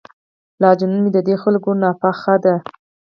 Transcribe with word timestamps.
لا 0.61 0.69
جنون 0.79 0.99
مې 1.03 1.09
ددې 1.15 1.35
خلکو 1.43 1.69
ناپخته 1.81 2.35
دی. 2.43 2.55